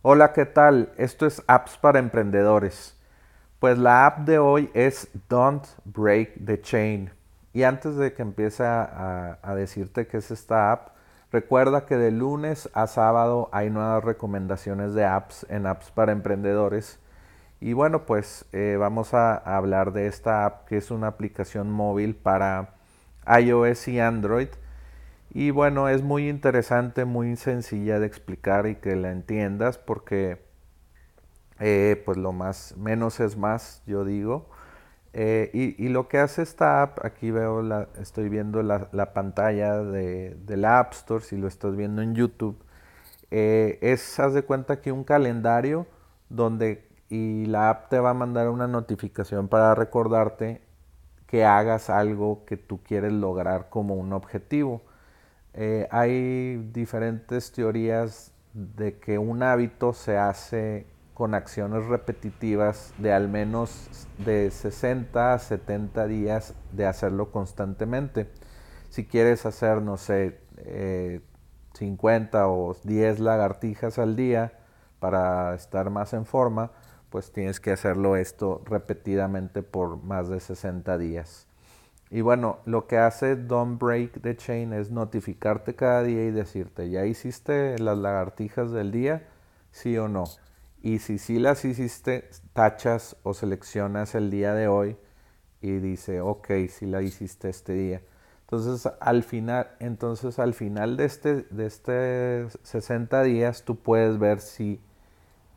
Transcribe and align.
Hola, 0.00 0.32
¿qué 0.32 0.46
tal? 0.46 0.92
Esto 0.96 1.26
es 1.26 1.42
Apps 1.48 1.76
para 1.76 1.98
Emprendedores. 1.98 2.96
Pues 3.58 3.78
la 3.78 4.06
app 4.06 4.20
de 4.20 4.38
hoy 4.38 4.70
es 4.72 5.08
Don't 5.28 5.66
Break 5.84 6.34
the 6.46 6.60
Chain. 6.60 7.10
Y 7.52 7.64
antes 7.64 7.96
de 7.96 8.12
que 8.12 8.22
empiece 8.22 8.62
a, 8.64 9.36
decirte 9.56 10.06
qué 10.06 10.18
es 10.18 10.30
esta 10.30 10.70
app, 10.70 10.90
recuerda 11.32 11.84
que 11.84 11.96
de 11.96 12.12
lunes 12.12 12.70
a 12.74 12.86
sábado 12.86 13.48
hay 13.50 13.70
nuevas 13.70 14.04
recomendaciones 14.04 14.94
de 14.94 15.04
apps 15.04 15.44
en 15.50 15.66
Apps 15.66 15.90
para 15.90 16.12
Emprendedores. 16.12 17.00
Y 17.60 17.72
bueno, 17.72 18.06
pues 18.06 18.44
eh, 18.52 18.76
vamos 18.78 19.14
a 19.14 19.34
hablar 19.34 19.92
de 19.92 20.06
esta 20.06 20.46
app 20.46 20.68
que 20.68 20.76
es 20.76 20.92
una 20.92 21.08
aplicación 21.08 21.72
móvil 21.72 22.14
para 22.14 22.76
iOS 23.26 23.88
y 23.88 23.98
Android 23.98 24.48
y 25.30 25.50
bueno, 25.50 25.88
es 25.88 26.02
muy 26.02 26.28
interesante, 26.28 27.04
muy 27.04 27.36
sencilla 27.36 27.98
de 28.00 28.06
explicar 28.06 28.66
y 28.66 28.76
que 28.76 28.96
la 28.96 29.12
entiendas 29.12 29.78
porque 29.78 30.38
eh, 31.60 32.02
pues 32.04 32.18
lo 32.18 32.32
más, 32.32 32.76
menos 32.76 33.20
es 33.20 33.36
más, 33.36 33.82
yo 33.86 34.04
digo. 34.04 34.48
Eh, 35.14 35.50
y, 35.78 35.88
lo 35.88 36.06
que 36.08 36.18
hace 36.18 36.42
esta 36.42 36.82
app, 36.82 37.04
aquí 37.04 37.30
veo 37.30 37.62
la, 37.62 37.88
estoy 38.00 38.28
viendo 38.28 38.62
la, 38.62 39.12
pantalla 39.14 39.78
de, 39.82 40.36
la 40.48 40.78
App 40.80 40.92
Store, 40.92 41.24
si 41.24 41.36
lo 41.36 41.48
estás 41.48 41.74
viendo 41.76 42.02
en 42.02 42.14
YouTube, 42.14 42.62
eh, 43.30 43.78
es, 43.82 44.20
haz 44.20 44.34
de 44.34 44.42
cuenta 44.42 44.80
que 44.80 44.92
un 44.92 45.04
calendario 45.04 45.86
donde 46.28 46.88
y 47.08 47.46
la 47.46 47.70
app 47.70 47.88
te 47.88 47.98
va 48.00 48.10
a 48.10 48.14
mandar 48.14 48.48
una 48.50 48.66
notificación 48.68 49.48
para 49.48 49.74
recordarte 49.74 50.62
que 51.26 51.44
hagas 51.44 51.90
algo 51.90 52.44
que 52.44 52.56
tú 52.56 52.82
quieres 52.82 53.12
lograr 53.12 53.68
como 53.70 53.94
un 53.94 54.12
objetivo. 54.12 54.82
Eh, 55.60 55.88
hay 55.90 56.56
diferentes 56.72 57.50
teorías 57.50 58.32
de 58.54 59.00
que 59.00 59.18
un 59.18 59.42
hábito 59.42 59.92
se 59.92 60.16
hace 60.16 60.86
con 61.14 61.34
acciones 61.34 61.84
repetitivas 61.86 62.94
de 62.98 63.12
al 63.12 63.28
menos 63.28 64.06
de 64.24 64.52
60 64.52 65.34
a 65.34 65.38
70 65.40 66.06
días 66.06 66.54
de 66.70 66.86
hacerlo 66.86 67.32
constantemente. 67.32 68.30
Si 68.88 69.04
quieres 69.04 69.46
hacer, 69.46 69.82
no 69.82 69.96
sé, 69.96 70.38
50 71.74 72.38
eh, 72.38 72.42
o 72.44 72.76
10 72.84 73.18
lagartijas 73.18 73.98
al 73.98 74.14
día 74.14 74.52
para 75.00 75.56
estar 75.56 75.90
más 75.90 76.12
en 76.12 76.24
forma, 76.24 76.70
pues 77.10 77.32
tienes 77.32 77.58
que 77.58 77.72
hacerlo 77.72 78.14
esto 78.14 78.62
repetidamente 78.64 79.64
por 79.64 80.00
más 80.04 80.28
de 80.28 80.38
60 80.38 80.96
días. 80.98 81.47
Y 82.10 82.22
bueno, 82.22 82.58
lo 82.64 82.86
que 82.86 82.98
hace 82.98 83.36
Don't 83.36 83.80
Break 83.80 84.22
the 84.22 84.36
Chain 84.36 84.72
es 84.72 84.90
notificarte 84.90 85.74
cada 85.74 86.02
día 86.02 86.24
y 86.24 86.30
decirte, 86.30 86.88
¿ya 86.88 87.04
hiciste 87.04 87.78
las 87.78 87.98
lagartijas 87.98 88.70
del 88.70 88.90
día? 88.90 89.28
Sí 89.70 89.98
o 89.98 90.08
no. 90.08 90.24
Y 90.82 91.00
si 91.00 91.18
sí 91.18 91.38
las 91.38 91.64
hiciste, 91.64 92.30
tachas 92.54 93.16
o 93.24 93.34
seleccionas 93.34 94.14
el 94.14 94.30
día 94.30 94.54
de 94.54 94.68
hoy 94.68 94.96
y 95.60 95.72
dice, 95.78 96.20
ok, 96.20 96.48
si 96.68 96.86
la 96.86 97.02
hiciste 97.02 97.48
este 97.50 97.74
día. 97.74 98.02
Entonces 98.42 98.90
al 99.00 99.24
final, 99.24 99.68
entonces 99.78 100.38
al 100.38 100.54
final 100.54 100.96
de 100.96 101.04
este, 101.04 101.42
de 101.50 101.66
este 101.66 102.46
60 102.62 103.22
días 103.22 103.64
tú 103.64 103.76
puedes 103.76 104.18
ver 104.18 104.40
si 104.40 104.80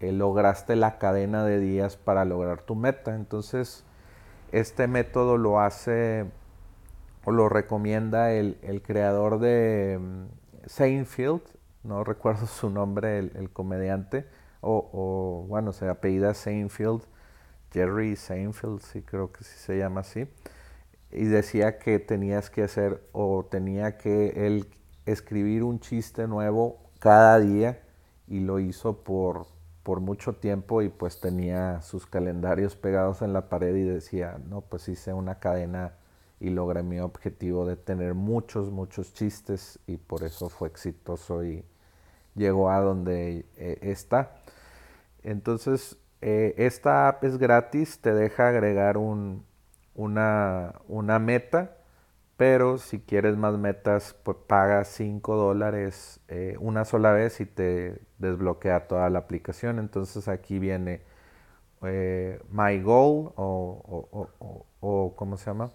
eh, 0.00 0.12
lograste 0.12 0.76
la 0.76 0.98
cadena 0.98 1.44
de 1.44 1.58
días 1.60 1.96
para 1.96 2.24
lograr 2.24 2.62
tu 2.62 2.74
meta. 2.76 3.14
Entonces 3.14 3.84
este 4.52 4.86
método 4.86 5.36
lo 5.36 5.60
hace 5.60 6.26
o 7.24 7.32
lo 7.32 7.48
recomienda 7.48 8.32
el, 8.32 8.82
creador 8.82 9.38
de 9.38 9.98
mm, 10.00 10.26
Seinfeld, 10.66 11.42
no 11.82 12.04
recuerdo 12.04 12.46
su 12.60 12.70
nombre, 12.70 13.18
el, 13.18 13.50
comediante, 13.50 14.26
o, 14.60 15.44
bueno, 15.48 15.72
se 15.72 15.88
apellida 15.88 16.34
Seinfeld, 16.34 17.02
Jerry 17.72 18.16
Seinfeld, 18.16 18.80
sí 18.80 19.02
creo 19.02 19.30
que 19.30 19.44
sí 19.44 19.56
se 19.58 19.78
llama 19.78 20.00
así, 20.00 20.26
y 21.10 21.24
decía 21.24 21.78
que 21.78 21.98
tenías 21.98 22.50
que 22.50 22.62
hacer 22.62 23.02
o 23.12 23.46
tenía 23.50 23.96
que 23.98 24.46
él 24.46 24.68
escribir 25.06 25.62
un 25.62 25.80
chiste 25.80 26.26
nuevo 26.26 26.78
cada 26.98 27.38
día 27.38 27.82
y 28.26 28.40
lo 28.40 28.58
hizo 28.58 29.02
por, 29.04 29.46
por 29.88 30.00
mucho 30.00 30.34
tiempo 30.34 30.82
y 30.82 30.90
pues 30.90 31.18
tenía 31.18 31.80
sus 31.80 32.04
calendarios 32.04 32.76
pegados 32.76 33.22
en 33.22 33.32
la 33.32 33.48
pared 33.48 33.74
y 33.74 33.84
decía, 33.84 34.38
no, 34.46 34.60
pues 34.60 34.86
hice 34.90 35.14
una 35.14 35.38
cadena 35.38 35.94
y 36.40 36.50
logré 36.50 36.82
mi 36.82 37.00
objetivo 37.00 37.64
de 37.64 37.76
tener 37.76 38.12
muchos, 38.12 38.70
muchos 38.70 39.14
chistes 39.14 39.78
y 39.86 39.96
por 39.96 40.24
eso 40.24 40.50
fue 40.50 40.68
exitoso 40.68 41.42
y 41.42 41.64
llegó 42.34 42.70
a 42.70 42.80
donde 42.80 43.46
eh, 43.56 43.78
está. 43.80 44.36
Entonces, 45.22 45.96
eh, 46.20 46.54
esta 46.58 47.08
app 47.08 47.24
es 47.24 47.38
gratis, 47.38 47.98
te 48.00 48.12
deja 48.12 48.48
agregar 48.48 48.98
un, 48.98 49.46
una, 49.94 50.74
una, 50.86 51.18
meta, 51.18 51.77
pero 52.38 52.78
si 52.78 53.00
quieres 53.00 53.36
más 53.36 53.58
metas, 53.58 54.16
pues 54.24 54.38
paga 54.46 54.84
5 54.84 55.36
dólares 55.36 56.20
eh, 56.28 56.56
una 56.60 56.86
sola 56.86 57.12
vez 57.12 57.40
y 57.40 57.46
te 57.46 58.00
desbloquea 58.18 58.88
toda 58.88 59.10
la 59.10 59.20
aplicación. 59.20 59.78
Entonces 59.78 60.28
aquí 60.28 60.58
viene 60.58 61.02
My 62.50 62.80
Goal 62.82 63.32
o, 63.36 64.28
o, 64.40 64.66
o 64.80 65.16
¿cómo 65.16 65.36
se 65.36 65.46
llama? 65.46 65.70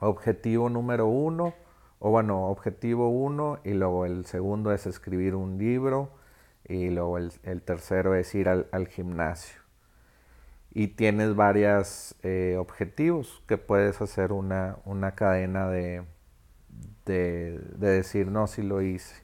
objetivo 0.00 0.68
número 0.68 1.06
uno, 1.06 1.54
o 1.98 2.10
bueno, 2.10 2.48
objetivo 2.48 3.08
uno, 3.08 3.58
y 3.64 3.74
luego 3.74 4.06
el 4.06 4.24
segundo 4.26 4.72
es 4.72 4.86
escribir 4.86 5.34
un 5.34 5.58
libro, 5.58 6.10
y 6.66 6.90
luego 6.90 7.18
el, 7.18 7.62
tercero 7.62 8.14
es 8.14 8.34
ir 8.34 8.48
al, 8.48 8.88
gimnasio. 8.88 9.60
Y 10.72 10.88
tienes 10.88 11.34
varios 11.34 12.14
eh, 12.22 12.56
objetivos 12.58 13.42
que 13.46 13.58
puedes 13.58 14.00
hacer 14.00 14.32
una, 14.32 14.76
una 14.84 15.14
cadena 15.14 15.68
de, 15.68 16.04
de, 17.04 17.60
decir, 17.78 18.28
no, 18.28 18.46
si 18.46 18.62
lo 18.62 18.82
hice. 18.82 19.22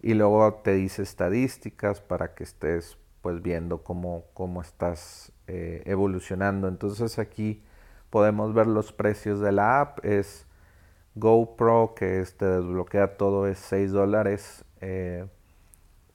Y 0.00 0.14
luego 0.14 0.54
te 0.54 0.74
dice 0.74 1.02
estadísticas 1.02 2.00
para 2.00 2.34
que 2.34 2.44
estés 2.44 2.98
pues 3.22 3.42
viendo 3.42 3.82
cómo, 3.82 4.24
cómo 4.34 4.60
estás 4.60 5.32
eh, 5.46 5.82
evolucionando. 5.84 6.68
Entonces 6.68 7.18
aquí 7.18 7.62
podemos 8.10 8.54
ver 8.54 8.66
los 8.66 8.92
precios 8.92 9.40
de 9.40 9.52
la 9.52 9.80
app. 9.80 10.04
Es 10.04 10.46
GoPro, 11.16 11.94
que 11.94 12.24
te 12.36 12.46
desbloquea 12.46 13.16
todo, 13.16 13.46
es 13.46 13.58
6 13.58 13.90
dólares. 13.92 14.64
Eh, 14.80 15.26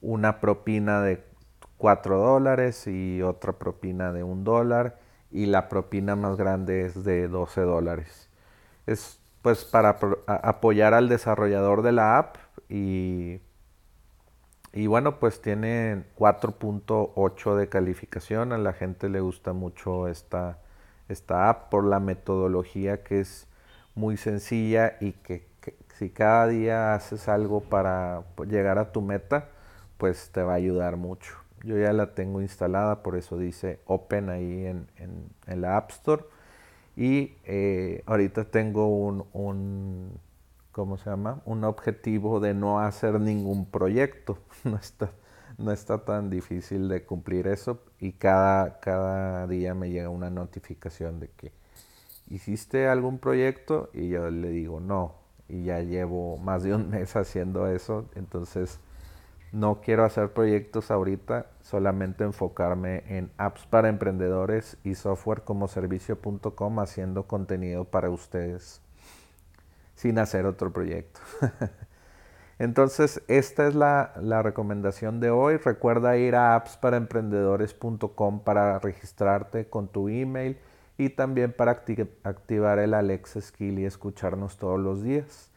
una 0.00 0.40
propina 0.40 1.02
de 1.02 1.22
4 1.82 2.16
dólares 2.16 2.86
y 2.86 3.22
otra 3.22 3.54
propina 3.54 4.12
de 4.12 4.22
1 4.22 4.44
dólar. 4.44 5.00
Y 5.32 5.46
la 5.46 5.68
propina 5.68 6.14
más 6.14 6.36
grande 6.36 6.86
es 6.86 7.02
de 7.02 7.26
12 7.26 7.62
dólares. 7.62 8.28
Es 8.86 9.18
pues 9.42 9.64
para 9.64 9.98
apoyar 10.28 10.94
al 10.94 11.08
desarrollador 11.08 11.82
de 11.82 11.90
la 11.90 12.18
app 12.18 12.36
y, 12.68 13.40
y 14.72 14.86
bueno, 14.86 15.18
pues 15.18 15.42
tiene 15.42 16.04
4.8 16.16 17.56
de 17.56 17.68
calificación. 17.68 18.52
A 18.52 18.58
la 18.58 18.74
gente 18.74 19.08
le 19.08 19.18
gusta 19.18 19.52
mucho 19.52 20.06
esta, 20.06 20.58
esta 21.08 21.48
app 21.48 21.68
por 21.68 21.84
la 21.84 21.98
metodología 21.98 23.02
que 23.02 23.18
es 23.18 23.48
muy 23.96 24.16
sencilla 24.16 24.98
y 25.00 25.14
que, 25.14 25.48
si 25.98 26.10
cada 26.10 26.46
día 26.46 26.94
haces 26.94 27.28
algo 27.28 27.60
para 27.60 28.22
llegar 28.48 28.78
a 28.78 28.92
tu 28.92 29.02
meta, 29.02 29.48
pues 29.98 30.30
te 30.30 30.44
va 30.44 30.52
a 30.52 30.56
ayudar 30.56 30.96
mucho. 30.96 31.41
Yo 31.64 31.78
ya 31.78 31.92
la 31.92 32.14
tengo 32.14 32.40
instalada, 32.40 33.02
por 33.02 33.16
eso 33.16 33.38
dice 33.38 33.80
Open 33.86 34.30
ahí 34.30 34.66
en, 34.66 34.86
la 35.46 35.76
App 35.76 35.90
Store. 35.90 36.24
Y 36.96 37.34
eh, 37.44 38.02
ahorita 38.06 38.44
tengo 38.44 38.88
un, 38.88 39.24
un, 39.32 40.18
¿cómo 40.72 40.98
se 40.98 41.10
llama? 41.10 41.40
Un 41.44 41.64
objetivo 41.64 42.40
de 42.40 42.54
no 42.54 42.80
hacer 42.80 43.20
ningún 43.20 43.66
proyecto. 43.66 44.38
No 44.64 44.76
está, 44.76 45.10
no 45.58 45.72
está 45.72 46.04
tan 46.04 46.30
difícil 46.30 46.88
de 46.88 47.04
cumplir 47.04 47.46
eso 47.46 47.80
y 47.98 48.12
cada, 48.12 48.80
cada 48.80 49.46
día 49.46 49.74
me 49.74 49.90
llega 49.90 50.08
una 50.08 50.30
notificación 50.30 51.20
de 51.20 51.28
que 51.28 51.52
hiciste 52.28 52.88
algún 52.88 53.18
proyecto 53.18 53.90
y 53.92 54.08
yo 54.08 54.30
le 54.30 54.50
digo 54.50 54.80
no 54.80 55.14
y 55.48 55.64
ya 55.64 55.80
llevo 55.80 56.36
más 56.38 56.62
de 56.62 56.74
un 56.74 56.90
mes 56.90 57.16
haciendo 57.16 57.66
eso 57.66 58.08
entonces 58.14 58.78
no 59.52 59.80
quiero 59.80 60.04
hacer 60.04 60.32
proyectos 60.32 60.90
ahorita 60.90 61.46
solamente 61.60 62.24
enfocarme 62.24 63.04
en 63.06 63.30
apps 63.36 63.66
para 63.66 63.88
emprendedores 63.88 64.78
y 64.82 64.94
software 64.94 65.42
como 65.42 65.68
servicio.com 65.68 66.80
haciendo 66.80 67.26
contenido 67.26 67.84
para 67.84 68.10
ustedes 68.10 68.80
sin 69.94 70.18
hacer 70.18 70.46
otro 70.46 70.72
proyecto 70.72 71.20
Entonces, 72.62 73.22
esta 73.26 73.66
es 73.66 73.74
la, 73.74 74.12
recomendación 74.42 75.18
de 75.18 75.30
hoy. 75.30 75.56
Recuerda 75.56 76.16
ir 76.16 76.36
a 76.36 76.54
appsparaemprendedores.com 76.54 78.38
para 78.44 78.78
registrarte 78.78 79.68
con 79.68 79.88
tu 79.88 80.08
email 80.08 80.56
y 80.96 81.08
también 81.08 81.52
para 81.52 81.82
activar 82.22 82.78
el 82.78 82.94
Alexa 82.94 83.40
Skill 83.40 83.80
y 83.80 83.84
escucharnos 83.84 84.58
todos 84.58 84.78
los 84.78 85.02
días. 85.02 85.50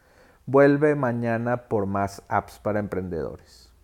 Vuelve 0.46 0.96
mañana 0.96 1.68
por 1.68 1.86
más 1.86 2.24
apps 2.28 2.58
para 2.58 2.80
emprendedores. 2.80 3.75